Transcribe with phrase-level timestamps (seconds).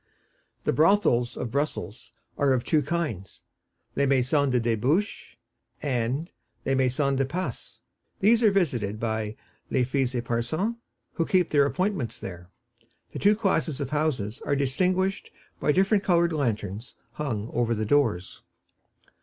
[0.63, 3.43] The brothels of Brussels are of two kinds:
[3.95, 5.35] les maisons de debauché
[5.79, 6.31] and
[6.65, 7.81] les maisons de passe;
[8.19, 9.35] these are visited by
[9.69, 10.75] les filles éparses,
[11.13, 12.49] who keep their appointments there.
[13.11, 15.29] The two classes of houses are distinguished
[15.59, 18.41] by different colored lanterns hung over the doors.